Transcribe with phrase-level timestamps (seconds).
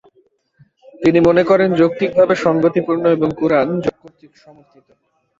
[1.01, 3.67] তিনি মনে করেন যৌক্তিকভাবে সংগতিপূর্ণ এবং কুরআন
[4.01, 4.87] কর্তৃক সমর্থিত।